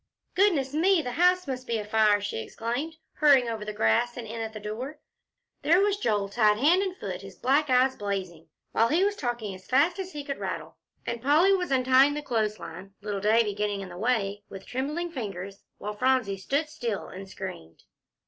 [0.33, 4.41] "Goodness me, the house must be afire!" she exclaimed, hurrying over the grass and in
[4.41, 4.97] at the door.
[5.61, 9.53] There was Joel, tied hand and foot, his black eyes blazing, while he was talking
[9.53, 13.53] as fast as he could rattle, and Polly was untying the clothes line, little Davie
[13.53, 17.83] getting in the way, with trembling fingers, while Phronsie stood still and screamed.